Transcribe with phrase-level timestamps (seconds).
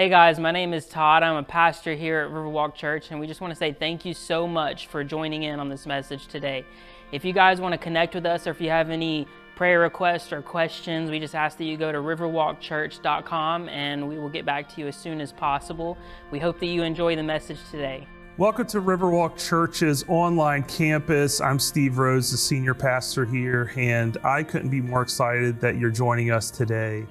[0.00, 1.22] Hey guys, my name is Todd.
[1.22, 4.14] I'm a pastor here at Riverwalk Church, and we just want to say thank you
[4.14, 6.64] so much for joining in on this message today.
[7.12, 9.26] If you guys want to connect with us or if you have any
[9.56, 14.30] prayer requests or questions, we just ask that you go to riverwalkchurch.com and we will
[14.30, 15.98] get back to you as soon as possible.
[16.30, 18.08] We hope that you enjoy the message today.
[18.38, 21.42] Welcome to Riverwalk Church's online campus.
[21.42, 25.90] I'm Steve Rose, the senior pastor here, and I couldn't be more excited that you're
[25.90, 27.06] joining us today.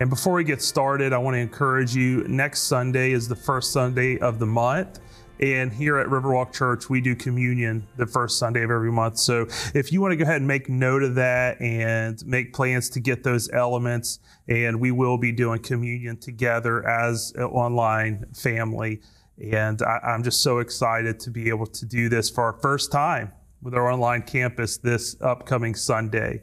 [0.00, 3.72] And before we get started, I want to encourage you next Sunday is the first
[3.72, 4.98] Sunday of the month.
[5.38, 9.18] And here at Riverwalk Church, we do communion the first Sunday of every month.
[9.18, 12.88] So if you want to go ahead and make note of that and make plans
[12.90, 19.00] to get those elements, and we will be doing communion together as an online family.
[19.52, 22.90] And I, am just so excited to be able to do this for our first
[22.90, 26.42] time with our online campus this upcoming Sunday.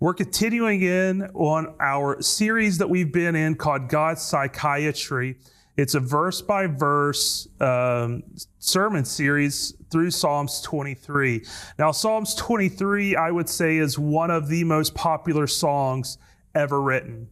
[0.00, 5.38] We're continuing in on our series that we've been in called God's Psychiatry.
[5.76, 8.24] It's a verse by verse um,
[8.58, 11.44] sermon series through Psalms 23.
[11.78, 16.18] Now, Psalms 23, I would say, is one of the most popular songs
[16.56, 17.28] ever written.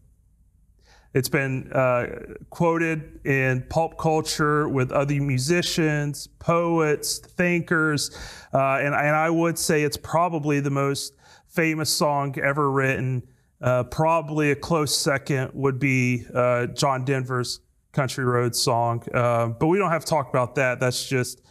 [1.15, 2.07] It's been uh,
[2.51, 8.17] quoted in pulp culture with other musicians, poets, thinkers,
[8.55, 11.13] uh, and, and I would say it's probably the most
[11.53, 13.23] famous song ever written.
[13.61, 17.61] Uh, probably a close second would be uh, John Denver's
[17.93, 19.05] Country Road song.
[19.15, 20.81] Uh, but we don't have to talk about that.
[20.81, 21.43] That's just,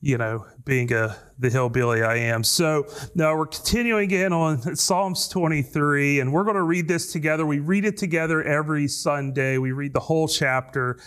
[0.00, 2.42] you know, being a the hillbilly I am.
[2.42, 7.46] So now we're continuing in on Psalms 23, and we're going to read this together.
[7.46, 9.58] We read it together every Sunday.
[9.58, 10.98] We read the whole chapter.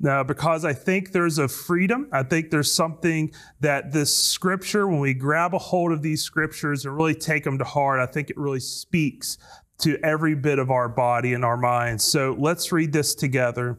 [0.00, 5.00] Now, because I think there's a freedom, I think there's something that this scripture, when
[5.00, 8.30] we grab a hold of these scriptures and really take them to heart, I think
[8.30, 9.38] it really speaks
[9.78, 12.04] to every bit of our body and our minds.
[12.04, 13.78] So let's read this together.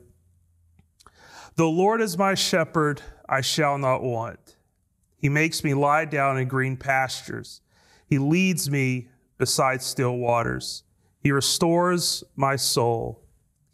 [1.56, 4.58] The Lord is my shepherd, I shall not want.
[5.18, 7.62] He makes me lie down in green pastures.
[8.06, 10.84] He leads me beside still waters.
[11.22, 13.22] He restores my soul.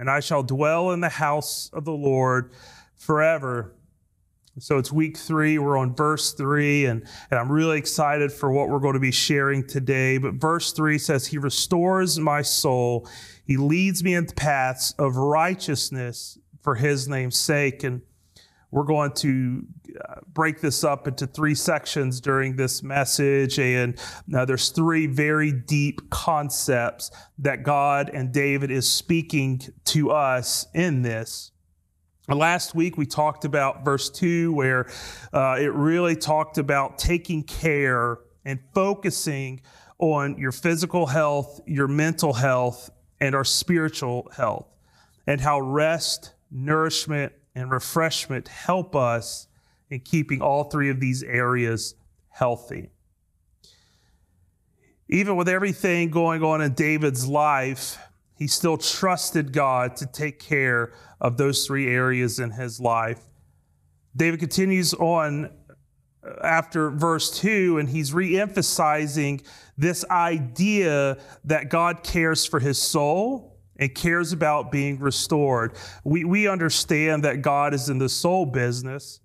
[0.00, 2.52] and I shall dwell in the house of the Lord
[2.96, 3.74] forever.
[4.58, 5.58] So it's week three.
[5.58, 9.12] We're on verse three, and, and I'm really excited for what we're going to be
[9.12, 10.16] sharing today.
[10.16, 13.06] But verse three says, He restores my soul.
[13.44, 17.84] He leads me in the paths of righteousness for His name's sake.
[17.84, 18.00] And
[18.70, 19.66] we're going to
[20.08, 23.58] uh, break this up into three sections during this message.
[23.58, 30.66] And now there's three very deep concepts that God and David is speaking to us
[30.74, 31.52] in this.
[32.28, 34.88] Last week we talked about verse 2, where
[35.32, 39.62] uh, it really talked about taking care and focusing
[39.98, 42.88] on your physical health, your mental health,
[43.20, 44.68] and our spiritual health,
[45.26, 49.48] and how rest, nourishment, and refreshment help us
[49.88, 51.94] in keeping all three of these areas
[52.28, 52.90] healthy.
[55.08, 57.98] Even with everything going on in David's life,
[58.36, 63.20] he still trusted God to take care of those three areas in his life.
[64.16, 65.50] David continues on
[66.24, 69.42] uh, after verse 2, and he's re-emphasizing
[69.76, 73.49] this idea that God cares for his soul
[73.80, 75.72] and cares about being restored.
[76.04, 79.20] We, we understand that God is in the soul business,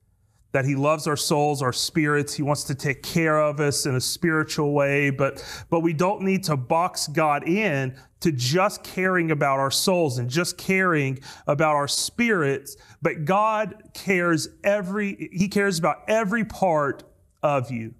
[0.54, 2.34] that He loves our souls, our spirits.
[2.34, 6.22] He wants to take care of us in a spiritual way, but, but we don't
[6.22, 11.76] need to box God in to just caring about our souls and just caring about
[11.76, 12.78] our spirits.
[13.02, 17.04] But God cares every, He cares about every part
[17.44, 17.94] of you.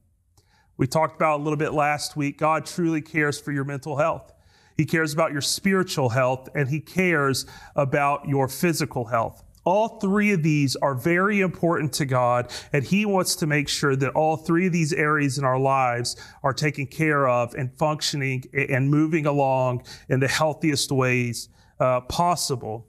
[0.78, 2.38] We talked about a little bit last week.
[2.38, 4.32] God truly cares for your mental health.
[4.76, 7.46] He cares about your spiritual health and he cares
[7.76, 9.44] about your physical health.
[9.66, 13.96] All three of these are very important to God, and He wants to make sure
[13.96, 18.44] that all three of these areas in our lives are taken care of and functioning
[18.54, 21.50] and moving along in the healthiest ways
[21.80, 22.88] uh, possible.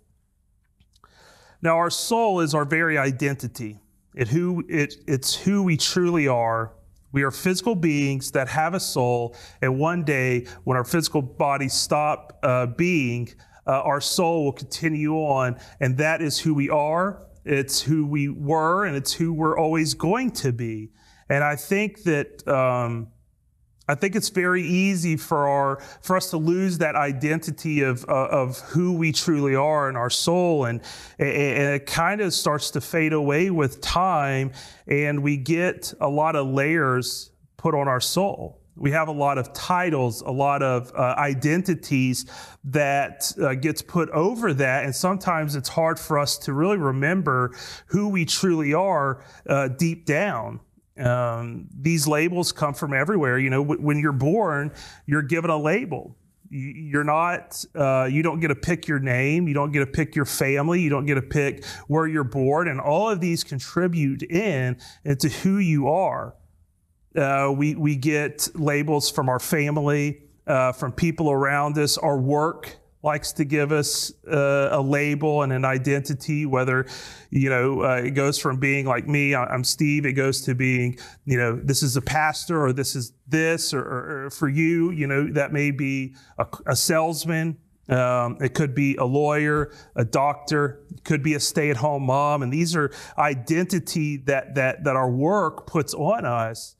[1.62, 3.80] Now, our soul is our very identity.
[4.14, 6.75] It who, it, it's who we truly are
[7.16, 11.72] we are physical beings that have a soul, and one day, when our physical bodies
[11.72, 13.26] stop uh, being,
[13.66, 18.28] uh, our soul will continue on, and that is who we are, It's who we
[18.28, 20.90] were, and it's who we're always going to be.
[21.28, 23.08] And I think that um,
[23.88, 28.28] I think it's very easy for our for us to lose that identity of uh,
[28.28, 30.80] of who we truly are in our soul, and
[31.18, 34.52] and it kind of starts to fade away with time,
[34.88, 38.60] and we get a lot of layers put on our soul.
[38.78, 42.26] We have a lot of titles, a lot of uh, identities
[42.64, 47.54] that uh, gets put over that, and sometimes it's hard for us to really remember
[47.86, 50.60] who we truly are uh, deep down.
[50.98, 53.38] Um, these labels come from everywhere.
[53.38, 54.72] You know, w- when you're born,
[55.06, 56.16] you're given a label.
[56.48, 59.48] You, are not, uh, you don't get to pick your name.
[59.48, 60.80] You don't get to pick your family.
[60.80, 62.68] You don't get to pick where you're born.
[62.68, 66.34] And all of these contribute in into who you are.
[67.16, 72.78] Uh, we, we get labels from our family, uh, from people around us, our work
[73.02, 76.86] likes to give us uh, a label and an identity, whether,
[77.30, 80.98] you know, uh, it goes from being like me, I'm Steve, it goes to being,
[81.24, 85.06] you know, this is a pastor or this is this, or, or for you, you
[85.06, 87.58] know, that may be a, a salesman.
[87.88, 92.52] Um, it could be a lawyer, a doctor, it could be a stay-at-home mom, and
[92.52, 96.75] these are identity that that that our work puts on us.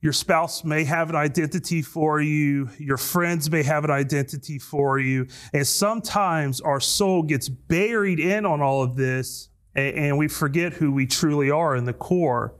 [0.00, 2.70] Your spouse may have an identity for you.
[2.78, 5.26] Your friends may have an identity for you.
[5.52, 10.90] And sometimes our soul gets buried in on all of this and, we forget who
[10.90, 12.54] we truly are in the core.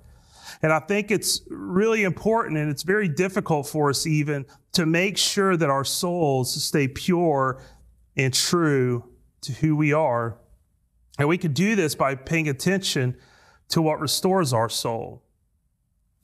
[0.63, 5.17] And I think it's really important and it's very difficult for us even to make
[5.17, 7.61] sure that our souls stay pure
[8.17, 9.05] and true
[9.43, 10.39] to who we are.
[11.19, 13.17] And we can do this by paying attention
[13.71, 15.23] to what restores our soul.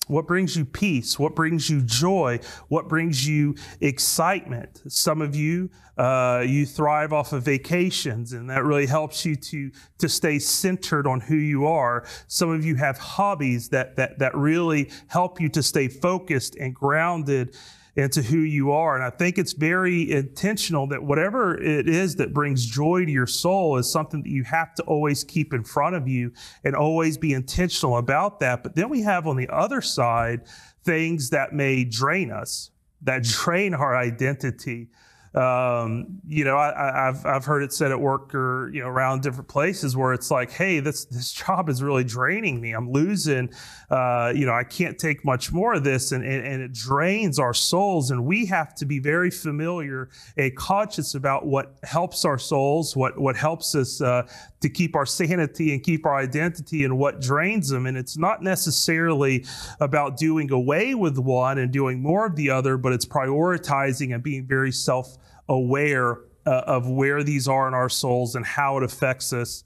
[0.07, 1.19] What brings you peace?
[1.19, 2.41] What brings you joy?
[2.69, 4.83] What brings you excitement?
[4.89, 9.71] Some of you, uh, you thrive off of vacations, and that really helps you to,
[9.99, 12.05] to stay centered on who you are.
[12.27, 16.75] Some of you have hobbies that, that, that really help you to stay focused and
[16.75, 17.57] grounded
[17.97, 18.97] into who you are.
[18.97, 23.27] And I think it's very intentional that whatever it is that brings joy to your
[23.27, 26.33] soul is something that you have to always keep in front of you
[26.65, 28.63] and always be intentional about that.
[28.63, 30.43] But then we have on the other side
[30.83, 32.71] things that may drain us,
[33.03, 34.89] that drain our identity.
[35.35, 39.23] Um, you know, I, have I've heard it said at work or you know around
[39.23, 42.73] different places where it's like, hey, this this job is really draining me.
[42.73, 43.51] I'm losing.
[43.95, 47.39] Uh, you know, I can't take much more of this, and, and and it drains
[47.39, 48.11] our souls.
[48.11, 53.17] And we have to be very familiar and conscious about what helps our souls, what
[53.21, 54.27] what helps us uh,
[54.63, 57.87] to keep our sanity and keep our identity, and what drains them.
[57.87, 59.47] And it's not necessarily
[59.79, 64.25] about doing away with one and doing more of the other, but it's prioritizing and
[64.25, 65.19] being very self
[65.49, 69.63] aware uh, of where these are in our souls and how it affects us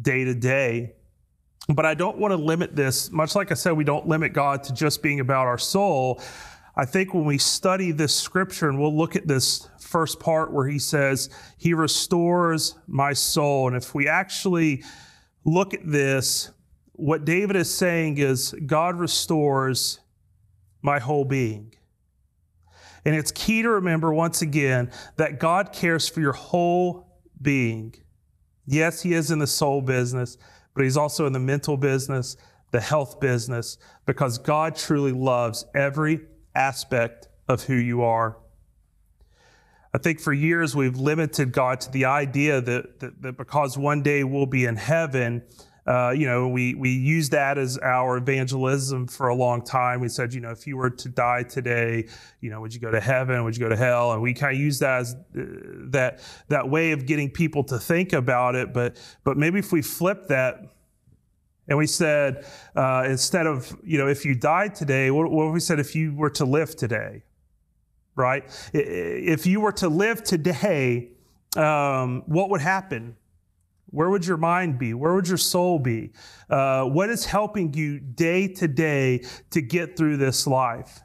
[0.00, 0.94] day to day.
[1.68, 4.62] But I don't want to limit this, much like I said, we don't limit God
[4.64, 6.22] to just being about our soul.
[6.76, 10.68] I think when we study this scripture, and we'll look at this first part where
[10.68, 13.66] he says, He restores my soul.
[13.66, 14.84] And if we actually
[15.44, 16.50] look at this,
[16.92, 20.00] what David is saying is, God restores
[20.82, 21.74] my whole being.
[23.04, 27.94] And it's key to remember once again that God cares for your whole being.
[28.66, 30.36] Yes, He is in the soul business,
[30.76, 32.36] but He's also in the mental business,
[32.70, 36.20] the health business, because God truly loves every
[36.54, 38.36] aspect of who you are.
[39.94, 44.02] I think for years we've limited God to the idea that, that, that because one
[44.02, 45.42] day we'll be in heaven,
[45.86, 50.00] uh, you know, we we used that as our evangelism for a long time.
[50.00, 52.08] We said, you know, if you were to die today,
[52.40, 53.44] you know, would you go to heaven?
[53.44, 54.12] Would you go to hell?
[54.12, 55.44] And we kind of used that as uh,
[55.90, 58.72] that that way of getting people to think about it.
[58.72, 60.60] But but maybe if we flip that.
[61.68, 65.52] And we said, uh, instead of, you know, if you died today, what, what if
[65.52, 67.24] we said if you were to live today,
[68.14, 68.44] right?
[68.72, 71.08] If you were to live today,
[71.56, 73.16] um, what would happen?
[73.90, 74.94] Where would your mind be?
[74.94, 76.12] Where would your soul be?
[76.50, 81.00] Uh, what is helping you day to day to get through this life?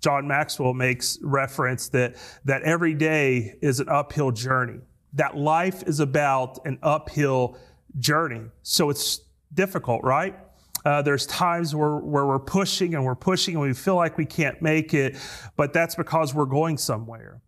[0.00, 4.80] John Maxwell makes reference that, that every day is an uphill journey,
[5.12, 7.56] that life is about an uphill
[7.98, 8.42] journey.
[8.62, 9.20] So it's
[9.54, 10.36] difficult, right?
[10.84, 14.26] Uh, there's times where, where we're pushing and we're pushing and we feel like we
[14.26, 15.16] can't make it,
[15.56, 17.40] but that's because we're going somewhere.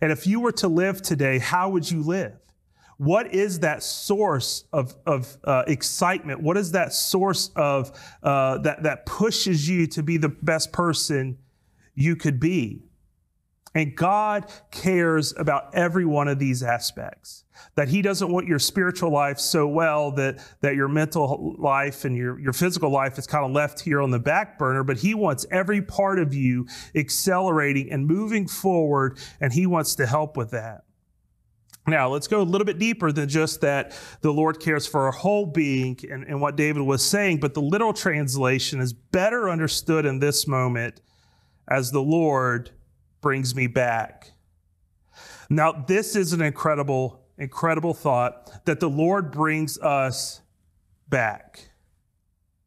[0.00, 2.38] And if you were to live today, how would you live?
[2.98, 6.42] What is that source of, of uh, excitement?
[6.42, 7.92] What is that source of
[8.24, 11.38] uh, that, that pushes you to be the best person
[11.94, 12.82] you could be?
[13.72, 17.44] And God cares about every one of these aspects.
[17.76, 22.16] That He doesn't want your spiritual life so well that, that your mental life and
[22.16, 25.14] your, your physical life is kind of left here on the back burner, but He
[25.14, 30.50] wants every part of you accelerating and moving forward, and He wants to help with
[30.50, 30.82] that.
[31.88, 35.12] Now, let's go a little bit deeper than just that the Lord cares for our
[35.12, 40.04] whole being and, and what David was saying, but the literal translation is better understood
[40.04, 41.00] in this moment
[41.68, 42.70] as the Lord
[43.20, 44.32] brings me back.
[45.50, 50.42] Now, this is an incredible, incredible thought that the Lord brings us
[51.08, 51.70] back.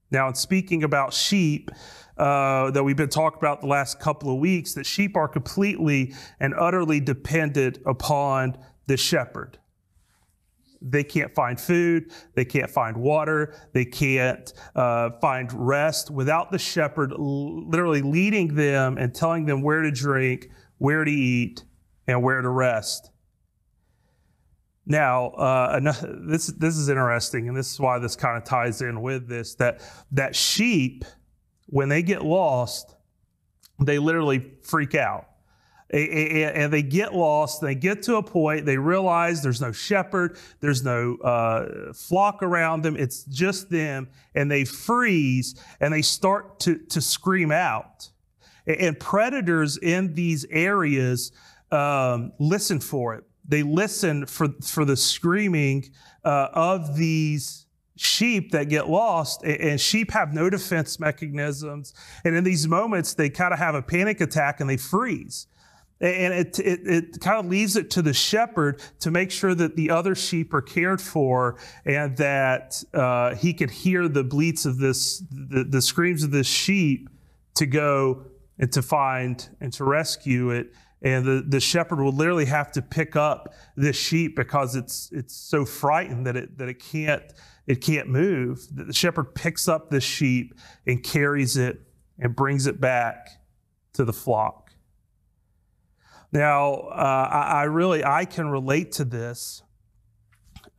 [0.09, 1.71] Now, in speaking about sheep,
[2.17, 6.13] uh, that we've been talking about the last couple of weeks, that sheep are completely
[6.39, 8.57] and utterly dependent upon
[8.87, 9.57] the shepherd.
[10.81, 16.57] They can't find food, they can't find water, they can't uh, find rest without the
[16.57, 21.63] shepherd literally leading them and telling them where to drink, where to eat,
[22.07, 23.11] and where to rest.
[24.87, 25.79] Now, uh,
[26.27, 29.53] this this is interesting, and this is why this kind of ties in with this
[29.55, 31.05] that that sheep,
[31.67, 32.95] when they get lost,
[33.79, 35.27] they literally freak out
[35.91, 37.61] and they get lost.
[37.61, 42.83] They get to a point, they realize there's no shepherd, there's no uh, flock around
[42.83, 48.09] them, it's just them, and they freeze and they start to, to scream out.
[48.65, 51.31] And predators in these areas
[51.71, 53.23] um, listen for it.
[53.47, 55.89] They listen for, for the screaming
[56.23, 57.65] uh, of these
[57.97, 59.43] sheep that get lost.
[59.43, 61.93] And sheep have no defense mechanisms.
[62.23, 65.47] And in these moments they kind of have a panic attack and they freeze
[66.01, 69.75] and it, it, it, kind of leaves it to the shepherd to make sure that
[69.75, 74.79] the other sheep are cared for and that uh, he can hear the bleats of
[74.79, 77.07] this, the, the screams of this sheep
[77.55, 78.25] to go
[78.57, 80.73] and to find and to rescue it.
[81.03, 85.35] And the, the shepherd will literally have to pick up this sheep because it's, it's
[85.35, 87.23] so frightened that it, that it can't,
[87.67, 88.67] it can't move.
[88.71, 90.55] The shepherd picks up this sheep
[90.87, 91.81] and carries it
[92.19, 93.29] and brings it back
[93.93, 94.60] to the flock.
[96.31, 99.63] Now, uh, I, I, really I can relate to this,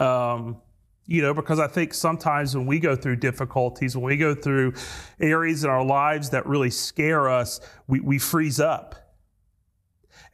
[0.01, 0.63] um,
[1.07, 4.73] you know, because I think sometimes when we go through difficulties, when we go through
[5.21, 8.95] areas in our lives that really scare us, we, we freeze up.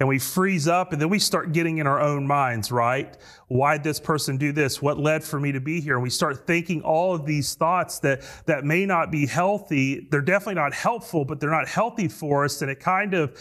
[0.01, 3.17] And we freeze up, and then we start getting in our own minds, right?
[3.49, 4.81] Why'd this person do this?
[4.81, 5.95] What led for me to be here?
[5.95, 10.07] And we start thinking all of these thoughts that, that may not be healthy.
[10.09, 12.63] They're definitely not helpful, but they're not healthy for us.
[12.63, 13.37] And it kind of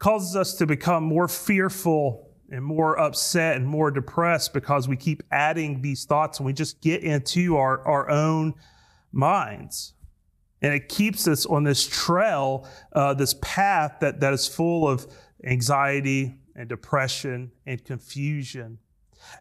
[0.00, 5.22] causes us to become more fearful and more upset and more depressed because we keep
[5.30, 8.54] adding these thoughts and we just get into our, our own
[9.12, 9.94] minds.
[10.62, 15.06] And it keeps us on this trail, uh, this path that, that is full of
[15.44, 18.78] anxiety and depression and confusion.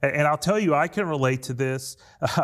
[0.02, 1.98] And, I'll tell you, I can relate to this.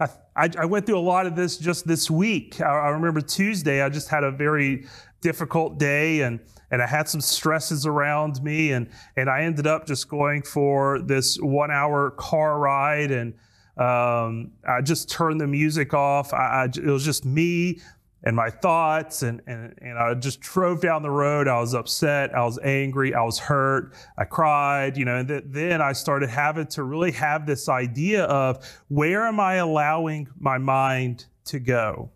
[0.00, 2.60] Uh, I, I, went through a lot of this just this week.
[2.60, 4.86] I, I remember Tuesday, I just had a very
[5.20, 6.40] difficult day and
[6.72, 11.00] and I had some stresses around me, and and I ended up just going for
[11.00, 13.34] this one hour car ride, and
[13.76, 16.32] um, I just turned the music off.
[16.32, 17.80] I, I, it was just me
[18.24, 21.48] and my thoughts, and, and and I just drove down the road.
[21.48, 25.16] I was upset, I was angry, I was hurt, I cried, you know.
[25.16, 29.54] And th- then I started having to really have this idea of where am I
[29.54, 32.10] allowing my mind to go?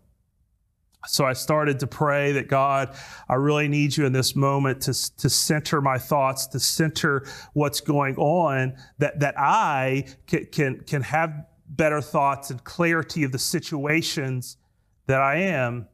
[1.07, 2.95] So I started to pray that God,
[3.29, 7.79] I really need you in this moment to, to center my thoughts, to center what's
[7.79, 13.39] going on, that, that I can, can, can have better thoughts and clarity of the
[13.39, 14.57] situations
[15.05, 15.87] that I am.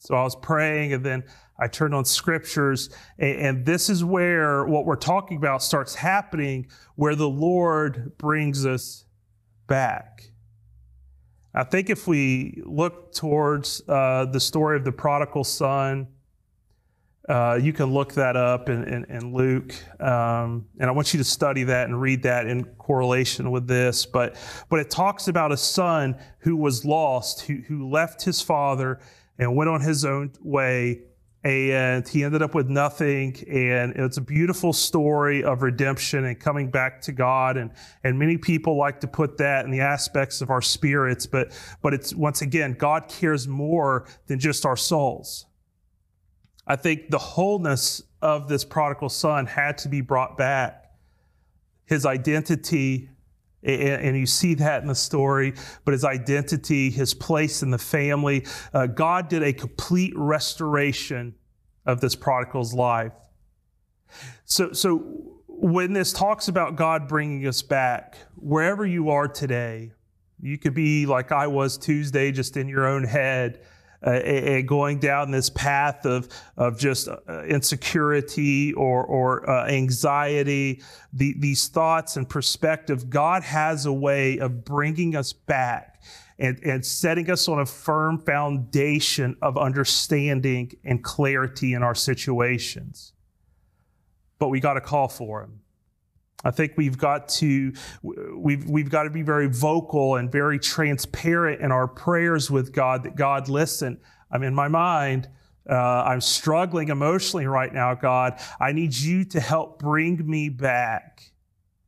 [0.00, 1.24] So I was praying and then
[1.58, 2.88] I turned on scriptures.
[3.18, 6.66] And, and this is where what we're talking about starts happening,
[6.96, 9.04] where the Lord brings us
[9.66, 10.24] back.
[11.52, 16.08] I think if we look towards uh, the story of the prodigal son,
[17.28, 21.18] uh, you can look that up in, in, in Luke, um, and I want you
[21.18, 24.06] to study that and read that in correlation with this.
[24.06, 24.36] But
[24.68, 28.98] but it talks about a son who was lost, who who left his father
[29.40, 31.00] and went on his own way,
[31.42, 33.34] and he ended up with nothing.
[33.50, 37.56] And it's a beautiful story of redemption and coming back to God.
[37.56, 37.70] And,
[38.04, 41.94] and many people like to put that in the aspects of our spirits, but, but
[41.94, 45.46] it's once again, God cares more than just our souls.
[46.66, 50.84] I think the wholeness of this prodigal son had to be brought back.
[51.86, 53.08] His identity,
[53.62, 58.46] and you see that in the story, but his identity, his place in the family.
[58.72, 61.34] Uh, God did a complete restoration
[61.84, 63.12] of this prodigal's life.
[64.44, 64.98] So, so
[65.46, 69.92] when this talks about God bringing us back, wherever you are today,
[70.40, 73.60] you could be like I was Tuesday, just in your own head,
[74.02, 81.34] uh, going down this path of, of just uh, insecurity or, or uh, anxiety, the,
[81.38, 86.02] these thoughts and perspective, God has a way of bringing us back
[86.38, 93.12] and, and setting us on a firm foundation of understanding and clarity in our situations.
[94.38, 95.59] But we got to call for Him.
[96.44, 101.60] I think we've got to we've we've got to be very vocal and very transparent
[101.60, 103.02] in our prayers with God.
[103.04, 105.28] That God, listen, I'm in my mind.
[105.68, 108.40] Uh, I'm struggling emotionally right now, God.
[108.58, 111.30] I need you to help bring me back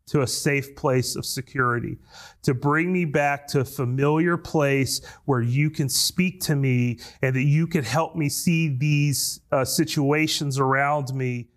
[0.07, 1.97] to a safe place of security,
[2.43, 7.35] to bring me back to a familiar place where you can speak to me and
[7.35, 11.49] that you can help me see these uh, situations around me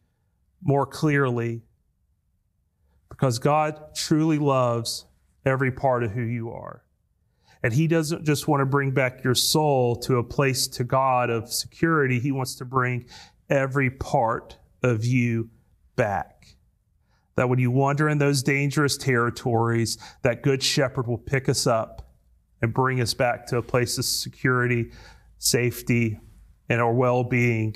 [0.64, 1.62] more clearly
[3.10, 5.06] because God truly loves
[5.46, 6.84] every part of who you are.
[7.64, 11.30] And He doesn't just want to bring back your soul to a place to God
[11.30, 13.06] of security, He wants to bring
[13.50, 15.50] every part of you
[15.96, 16.56] back.
[17.36, 22.14] That when you wander in those dangerous territories, that Good Shepherd will pick us up
[22.62, 24.92] and bring us back to a place of security,
[25.38, 26.20] safety,
[26.70, 27.76] and our well being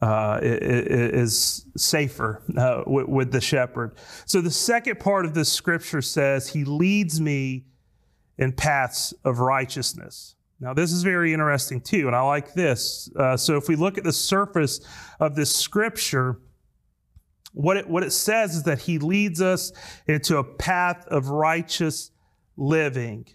[0.00, 3.96] uh, is safer uh, with, with, the shepherd.
[4.26, 7.64] So the second part of this scripture says, He leads me
[8.36, 10.36] in paths of righteousness.
[10.60, 13.10] Now, this is very interesting too, and I like this.
[13.16, 14.80] Uh, so if we look at the surface
[15.18, 16.38] of this scripture,
[17.52, 19.72] what it, what it says is that He leads us
[20.06, 22.12] into a path of righteous
[22.56, 23.26] living.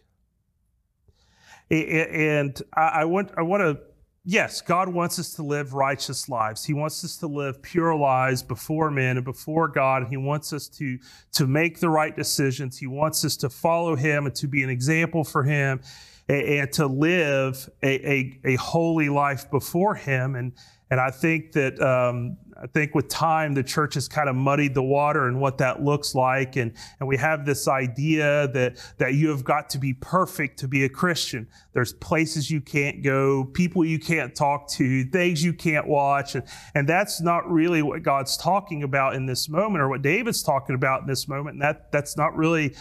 [1.70, 3.79] And I want, I want to
[4.25, 6.63] yes, God wants us to live righteous lives.
[6.63, 10.07] He wants us to live pure lives before men and before God.
[10.09, 10.97] He wants us to,
[11.33, 12.77] to make the right decisions.
[12.77, 15.81] He wants us to follow Him and to be an example for Him
[16.27, 20.35] and, and to live a, a, a, holy life before Him.
[20.35, 20.53] And,
[20.89, 24.73] and I think that um, I think with time, the church has kind of muddied
[24.73, 26.56] the water and what that looks like.
[26.56, 26.71] And,
[27.02, 30.86] and we have this idea that, that you have got to be perfect to be
[30.86, 31.49] a Christian.
[31.73, 36.36] There's places you can't go, people you can't talk to, things you can't watch.
[36.36, 40.41] And, and that's not really what God's talking about in this moment or what David's
[40.41, 41.56] talking about in this moment.
[41.56, 42.78] And that, that's not really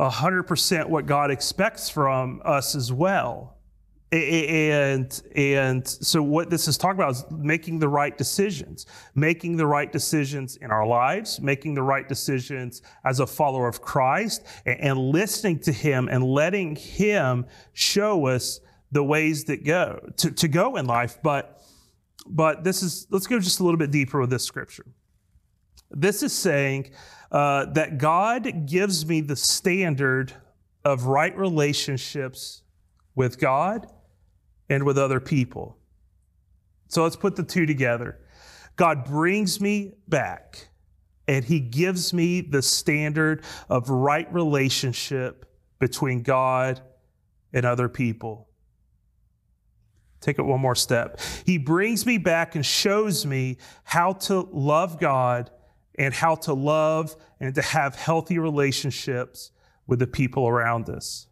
[0.00, 3.59] 100% what God expects from us as well
[4.12, 9.66] and and so what this is talking about is making the right decisions making the
[9.66, 14.80] right decisions in our lives making the right decisions as a follower of christ and,
[14.80, 18.60] and listening to him and letting him show us
[18.92, 21.18] the ways that go to, to go in life.
[21.22, 21.60] But
[22.26, 24.86] but this is let's go just a little bit deeper with this scripture.
[25.90, 26.90] This is saying
[27.32, 30.32] uh, that god gives me the standard
[30.84, 32.62] of right relationships
[33.14, 33.86] with god
[34.70, 35.76] and with other people.
[36.88, 38.18] So let's put the two together.
[38.76, 40.68] God brings me back
[41.28, 45.44] and he gives me the standard of right relationship
[45.78, 46.80] between God
[47.52, 48.48] and other people.
[50.20, 51.20] Take it one more step.
[51.44, 55.50] He brings me back and shows me how to love God
[55.98, 59.50] and how to love and to have healthy relationships
[59.86, 61.26] with the people around us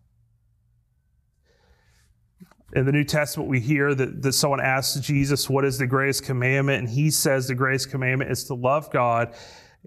[2.75, 6.25] in the New Testament, we hear that, that someone asks Jesus, What is the greatest
[6.25, 6.81] commandment?
[6.81, 9.35] And he says the greatest commandment is to love God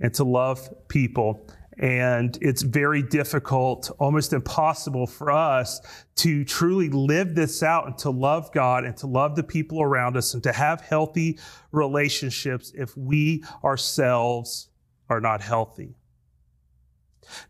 [0.01, 1.47] and to love people.
[1.77, 5.79] And it's very difficult, almost impossible for us
[6.17, 10.17] to truly live this out and to love God and to love the people around
[10.17, 11.39] us and to have healthy
[11.71, 14.69] relationships if we ourselves
[15.09, 15.95] are not healthy.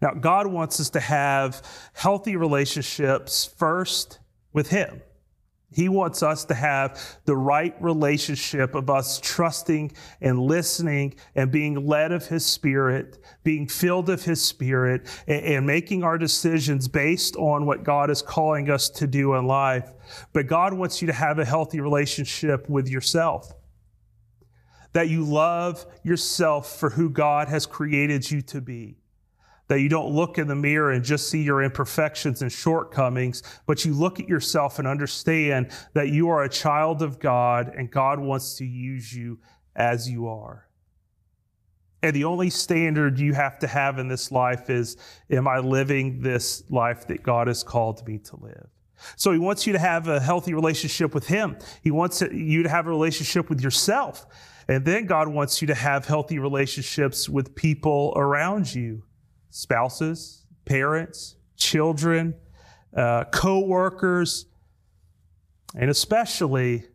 [0.02, 1.62] Now, God wants us to have
[1.94, 4.20] healthy relationships first
[4.54, 5.02] with Him.
[5.74, 11.88] He wants us to have the right relationship of us trusting and listening and being
[11.88, 17.38] led of His Spirit, being filled of His Spirit, and, and, making our decisions based
[17.38, 19.94] on what God is calling us to do in life.
[20.34, 23.54] But God wants you to have a healthy relationship with yourself.
[24.92, 29.01] That you love yourself for who God has created you to be
[29.72, 33.86] that you don't look in the mirror and just see your imperfections and shortcomings, but
[33.86, 38.20] you look at yourself and understand that you are a child of God and God
[38.20, 39.40] wants to use you
[39.74, 40.68] as you are.
[42.04, 44.98] And the only standard you have to have in this life is
[45.30, 48.68] Am I living this life that God has called me to live?
[49.16, 51.58] So he wants you to have a healthy relationship with him.
[51.82, 54.26] He wants you to have a relationship with yourself.
[54.68, 59.04] And then God wants you to have healthy relationships with people around you
[59.52, 62.34] spouses, parents, children,
[62.96, 64.48] uh, co workers,
[65.76, 66.86] and especially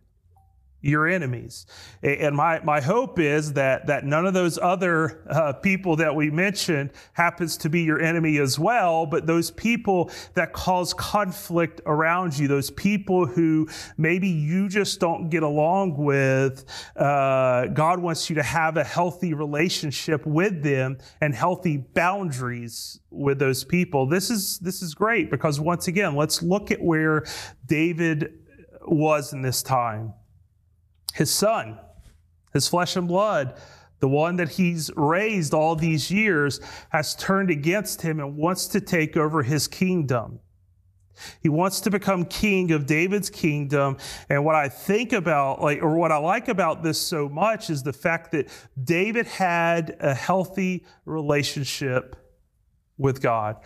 [0.87, 1.66] your enemies.
[2.03, 6.31] And my, my hope is that, that none of those other uh, people that we
[6.31, 12.38] mentioned happens to be your enemy as well, but those people that cause conflict around
[12.38, 18.37] you, those people who maybe you just don't get along with, uh, God wants you
[18.37, 24.07] to have a healthy relationship with them and healthy boundaries with those people.
[24.07, 27.25] This is, this is great because once again, let's look at where
[27.66, 28.38] David
[28.87, 30.14] was in this time
[31.16, 31.79] his son,
[32.52, 33.59] his flesh and blood,
[34.00, 38.81] the one that he's raised all these years, has turned against him and wants to
[38.81, 40.40] take over his kingdom.
[41.40, 43.96] He wants to become king of David's kingdom.
[44.29, 47.83] And what I think about, like, or what I like about this so much is
[47.83, 48.48] the fact that
[48.85, 52.16] David had a healthy relationship
[52.98, 53.56] with God.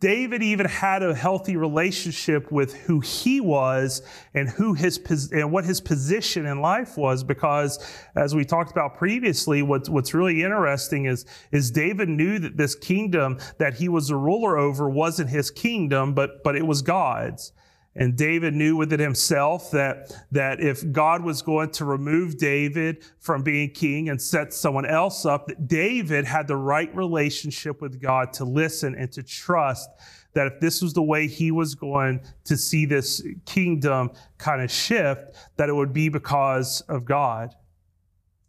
[0.00, 4.02] David even had a healthy relationship with who he was
[4.34, 4.98] and who his
[5.32, 7.78] and what his position in life was because
[8.16, 12.74] as we talked about previously what's what's really interesting is is David knew that this
[12.74, 17.52] kingdom that he was a ruler over wasn't his kingdom but but it was God's.
[17.96, 23.42] And David knew within himself that, that if God was going to remove David from
[23.42, 28.32] being king and set someone else up, that David had the right relationship with God
[28.34, 29.90] to listen and to trust
[30.34, 34.70] that if this was the way he was going to see this kingdom kind of
[34.70, 37.54] shift, that it would be because of God.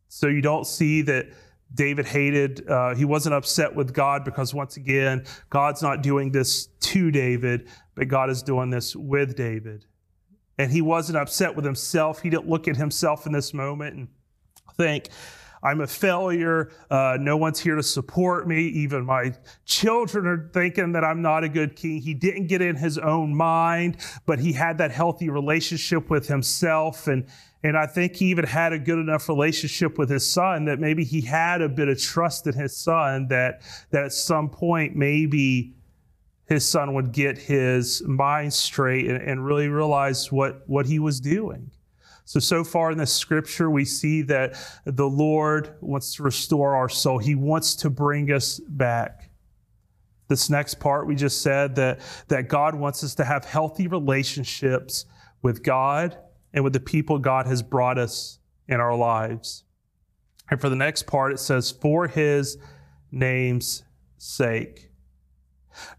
[0.07, 1.29] So you don't see that
[1.73, 6.67] David hated, uh, he wasn't upset with God because once again, God's not doing this
[6.81, 9.85] to David, but God is doing this with David.
[10.57, 12.21] And he wasn't upset with himself.
[12.21, 14.07] He didn't look at himself in this moment and
[14.77, 15.09] think,
[15.63, 16.71] I'm a failure.
[16.89, 18.63] Uh, no one's here to support me.
[18.63, 19.33] Even my
[19.65, 22.01] children are thinking that I'm not a good king.
[22.01, 27.07] He didn't get in his own mind, but he had that healthy relationship with himself.
[27.07, 27.27] And,
[27.63, 31.03] and I think he even had a good enough relationship with his son that maybe
[31.03, 35.75] he had a bit of trust in his son that, that at some point maybe
[36.51, 41.21] his son would get his mind straight and, and really realize what, what he was
[41.21, 41.71] doing.
[42.25, 46.89] So, so far in the scripture, we see that the Lord wants to restore our
[46.89, 47.19] soul.
[47.19, 49.29] He wants to bring us back.
[50.27, 55.05] This next part, we just said that, that God wants us to have healthy relationships
[55.41, 56.17] with God
[56.53, 59.63] and with the people God has brought us in our lives.
[60.49, 62.57] And for the next part, it says, for his
[63.09, 63.83] name's
[64.17, 64.90] sake.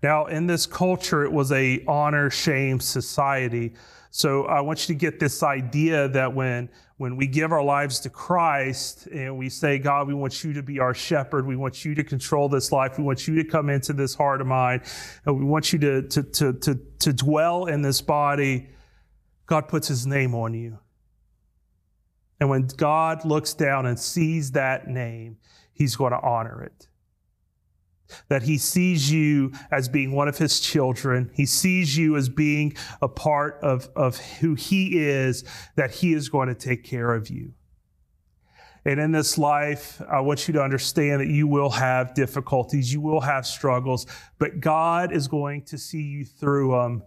[0.03, 3.75] Now, in this culture, it was a honor shame society.
[4.11, 6.69] So I want you to get this idea that when
[7.03, 10.63] when we give our lives to Christ and we say, God, we want you to
[10.63, 11.45] be our shepherd.
[11.45, 12.97] We want you to control this life.
[12.97, 14.83] We want you to come into this heart of mine.
[15.27, 18.69] And we want you to, to, to, to, to dwell in this body.
[19.47, 20.79] God puts his name on you.
[22.39, 25.39] And when God looks down and sees that name,
[25.73, 26.87] he's going to honor it.
[28.29, 31.31] That he sees you as being one of his children.
[31.35, 35.45] He sees you as being a part of, of who he is,
[35.77, 37.53] that he is going to take care of you.
[38.85, 43.01] And in this life, I want you to understand that you will have difficulties, you
[43.01, 44.07] will have struggles,
[44.39, 47.03] but God is going to see you through them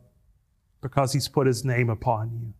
[0.81, 2.53] because He's put His name upon you.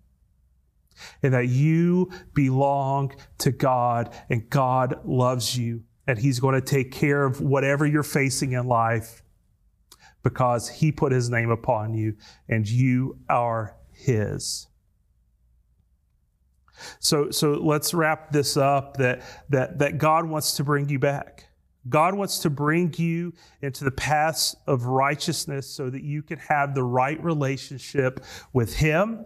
[1.24, 6.92] And that you belong to God and God loves you and He's going to take
[6.92, 9.24] care of whatever you're facing in life
[10.24, 12.16] because He put His name upon you
[12.48, 14.68] and you are His.
[17.00, 21.46] So, so let's wrap this up that, that, that God wants to bring you back.
[21.88, 26.74] God wants to bring you into the paths of righteousness so that you can have
[26.74, 29.26] the right relationship with Him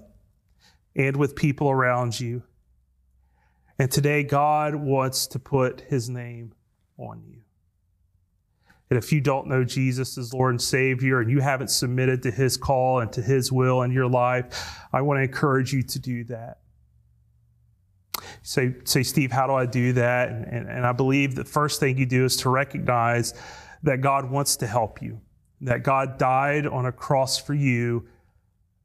[0.96, 2.44] and with people around you.
[3.78, 6.54] And today, God wants to put His name
[7.00, 7.40] on you.
[8.90, 12.32] And if you don't know Jesus as Lord and Savior and you haven't submitted to
[12.32, 16.00] His call and to His will in your life, I want to encourage you to
[16.00, 16.58] do that.
[18.42, 20.30] Say, say Steve, how do I do that?
[20.30, 23.34] And, and, and I believe the first thing you do is to recognize
[23.84, 25.22] that God wants to help you,
[25.62, 28.08] that God died on a cross for you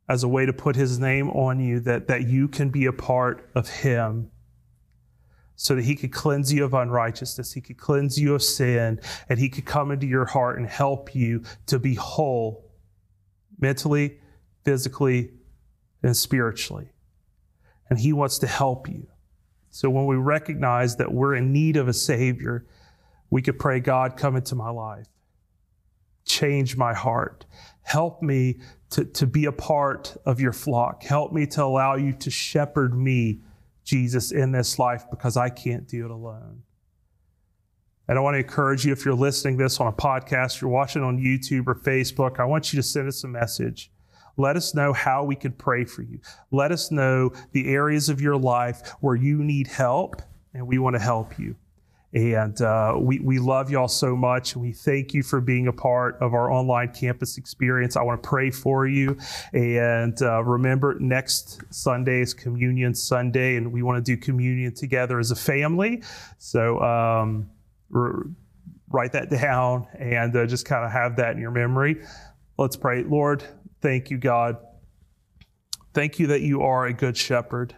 [0.08, 2.92] as a way to put His name on you, that, that you can be a
[2.92, 4.30] part of Him
[5.56, 9.38] so that he could cleanse you of unrighteousness, he could cleanse you of sin, and
[9.38, 12.70] he could come into your heart and help you to be whole
[13.58, 14.18] mentally,
[14.64, 15.30] physically,
[16.02, 16.90] and spiritually.
[17.88, 19.06] And he wants to help you.
[19.70, 22.66] So when we recognize that we're in need of a Savior,
[23.30, 25.08] we could pray, God, come into my life,
[26.24, 27.46] change my heart,
[27.82, 32.12] help me to, to be a part of your flock, help me to allow you
[32.12, 33.40] to shepherd me,
[33.84, 36.62] Jesus, in this life because I can't do it alone.
[38.08, 41.02] And I want to encourage you if you're listening this on a podcast, you're watching
[41.02, 43.90] on YouTube or Facebook, I want you to send us a message.
[44.36, 46.20] Let us know how we can pray for you.
[46.50, 50.20] Let us know the areas of your life where you need help,
[50.52, 51.56] and we want to help you.
[52.14, 54.54] And uh, we, we love y'all so much.
[54.56, 57.96] We thank you for being a part of our online campus experience.
[57.96, 59.18] I want to pray for you.
[59.52, 65.18] And uh, remember, next Sunday is Communion Sunday, and we want to do communion together
[65.18, 66.02] as a family.
[66.38, 67.50] So, um,
[67.90, 72.00] write that down and uh, just kind of have that in your memory.
[72.56, 73.02] Let's pray.
[73.02, 73.42] Lord,
[73.80, 74.56] thank you, God.
[75.92, 77.74] Thank you that you are a good shepherd.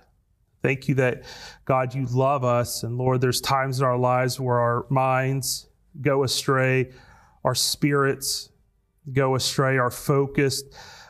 [0.67, 1.23] Thank you that,
[1.65, 2.83] God, you love us.
[2.83, 5.69] And Lord, there's times in our lives where our minds
[6.01, 6.91] go astray,
[7.45, 8.49] our spirits
[9.13, 10.65] go astray, our focus,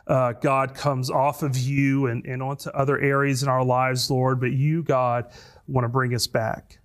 [0.09, 4.41] uh, God, comes off of you and, and onto other areas in our lives, Lord.
[4.41, 5.33] But you, God,
[5.67, 6.79] want to bring us back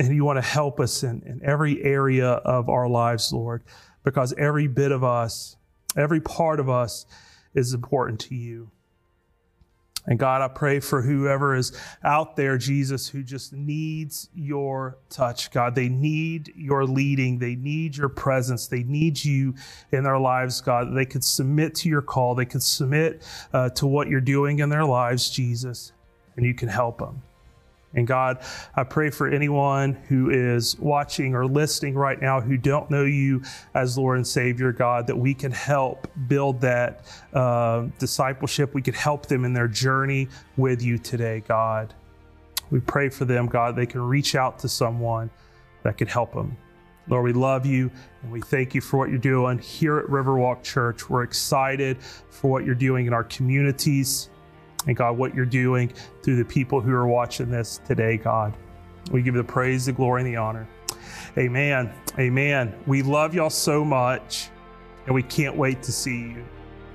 [0.00, 3.62] and you want to help us in, in every area of our lives, Lord,
[4.02, 5.54] because every bit of us,
[5.96, 7.06] every part of us
[7.54, 8.72] is important to you.
[10.08, 15.50] And God, I pray for whoever is out there, Jesus, who just needs your touch.
[15.50, 17.38] God, they need your leading.
[17.38, 18.68] They need your presence.
[18.68, 19.54] They need you
[19.92, 20.96] in their lives, God.
[20.96, 22.34] They could submit to your call.
[22.34, 25.92] They could submit uh, to what you're doing in their lives, Jesus,
[26.36, 27.20] and you can help them.
[27.98, 28.38] And God,
[28.76, 33.42] I pray for anyone who is watching or listening right now who don't know you
[33.74, 38.72] as Lord and Savior, God, that we can help build that uh, discipleship.
[38.72, 41.92] We can help them in their journey with you today, God.
[42.70, 45.28] We pray for them, God, they can reach out to someone
[45.82, 46.56] that could help them.
[47.08, 47.90] Lord, we love you
[48.22, 51.08] and we thank you for what you're doing here at Riverwalk Church.
[51.10, 54.28] We're excited for what you're doing in our communities
[54.88, 58.54] and God, what you're doing through the people who are watching this today, God.
[59.12, 60.66] We give the praise, the glory, and the honor.
[61.36, 61.92] Amen.
[62.18, 62.74] Amen.
[62.86, 64.48] We love y'all so much,
[65.06, 66.44] and we can't wait to see you.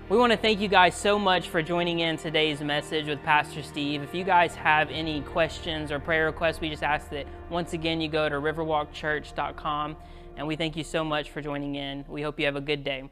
[0.10, 3.64] We want to thank you guys so much for joining in today's message with Pastor
[3.64, 4.04] Steve.
[4.04, 8.02] If you guys have any questions or prayer requests, we just ask that once again
[8.02, 9.96] you go to riverwalkchurch.com.
[10.36, 12.06] And we thank you so much for joining in.
[12.08, 13.10] We hope you have a good day.